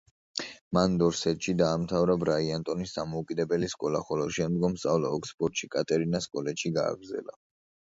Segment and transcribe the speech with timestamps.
[0.77, 7.41] მან დორსეტში, დაამთავრა ბრაიანტონის დამოუკიდებელი სკოლა, ხოლო შემდგომ სწავლა ოქსფორდში, კატერინას კოლეჯში გააგრძელა.